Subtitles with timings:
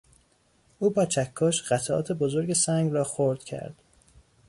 [0.79, 3.75] او با چکش قطعات بزرگ سنگ را خرد کرد.